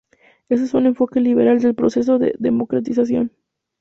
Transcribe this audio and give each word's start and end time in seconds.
Este 0.49 0.65
es 0.65 0.73
un 0.73 0.87
enfoque 0.87 1.19
liberal 1.19 1.59
del 1.59 1.75
proceso 1.75 2.17
de 2.17 2.33
democratización. 2.39 3.31